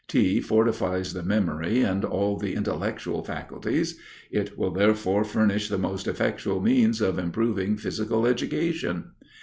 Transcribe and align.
Tea 0.07 0.39
fortifies 0.41 1.13
the 1.13 1.21
memory 1.21 1.81
and 1.81 2.03
all 2.03 2.35
the 2.35 2.55
intellectual 2.55 3.23
faculties: 3.23 3.99
it 4.31 4.57
will 4.57 4.71
therefore 4.71 5.23
furnish 5.23 5.69
the 5.69 5.77
most 5.77 6.07
effectual 6.07 6.59
means 6.59 7.01
of 7.01 7.19
improving 7.19 7.77
physical 7.77 8.25
education. 8.25 9.11